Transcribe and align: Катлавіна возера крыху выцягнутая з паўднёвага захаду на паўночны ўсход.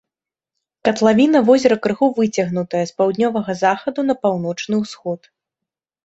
Катлавіна 0.87 1.39
возера 1.49 1.75
крыху 1.83 2.07
выцягнутая 2.19 2.81
з 2.91 2.95
паўднёвага 3.01 3.55
захаду 3.63 4.01
на 4.09 4.15
паўночны 4.23 4.75
ўсход. 4.83 5.29